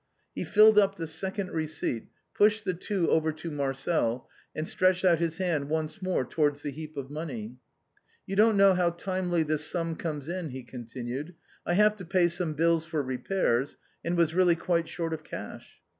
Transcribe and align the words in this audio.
He 0.33 0.45
filled 0.45 0.79
up 0.79 0.95
the 0.95 1.05
second 1.05 1.51
receipt, 1.51 2.07
pushed 2.33 2.65
the 2.65 2.73
two 2.73 3.07
over 3.11 3.31
to 3.33 3.51
Marcel, 3.51 4.27
and 4.55 4.67
stretched 4.67 5.05
out 5.05 5.19
his 5.19 5.37
hand 5.37 5.69
once 5.69 6.01
more 6.01 6.25
towards 6.25 6.63
the 6.63 6.71
heap 6.71 6.97
of 6.97 7.11
money." 7.11 7.57
You 8.25 8.35
dont 8.35 8.57
know 8.57 8.73
how 8.73 8.89
timely 8.89 9.43
this 9.43 9.63
sum 9.63 9.95
comes 9.95 10.27
in," 10.27 10.49
he 10.49 10.63
continued," 10.63 11.35
I 11.67 11.75
have 11.75 11.95
to 11.97 12.05
pay 12.05 12.29
some 12.29 12.55
bills 12.55 12.83
for 12.83 13.03
repairs, 13.03 13.77
and 14.03 14.17
was 14.17 14.33
really 14.33 14.55
quite 14.55 14.87
short 14.89 15.13
of 15.13 15.23
cash." 15.23 15.79